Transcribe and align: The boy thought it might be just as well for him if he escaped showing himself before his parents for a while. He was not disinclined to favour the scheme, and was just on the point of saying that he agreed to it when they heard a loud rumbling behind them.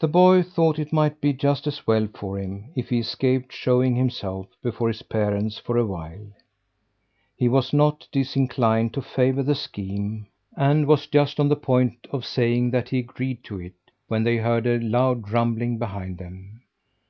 The 0.00 0.08
boy 0.08 0.42
thought 0.42 0.78
it 0.78 0.90
might 0.90 1.20
be 1.20 1.34
just 1.34 1.66
as 1.66 1.86
well 1.86 2.08
for 2.14 2.38
him 2.38 2.72
if 2.74 2.88
he 2.88 3.00
escaped 3.00 3.52
showing 3.52 3.94
himself 3.94 4.46
before 4.62 4.88
his 4.88 5.02
parents 5.02 5.58
for 5.58 5.76
a 5.76 5.84
while. 5.84 6.28
He 7.36 7.46
was 7.46 7.74
not 7.74 8.08
disinclined 8.10 8.94
to 8.94 9.02
favour 9.02 9.42
the 9.42 9.54
scheme, 9.54 10.28
and 10.56 10.86
was 10.86 11.06
just 11.06 11.38
on 11.38 11.50
the 11.50 11.56
point 11.56 12.06
of 12.10 12.24
saying 12.24 12.70
that 12.70 12.88
he 12.88 13.00
agreed 13.00 13.44
to 13.44 13.60
it 13.60 13.74
when 14.08 14.24
they 14.24 14.38
heard 14.38 14.66
a 14.66 14.78
loud 14.80 15.30
rumbling 15.30 15.76
behind 15.76 16.16
them. 16.16 16.62